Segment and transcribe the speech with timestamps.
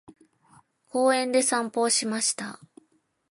[0.87, 2.59] 公園で散歩をしました。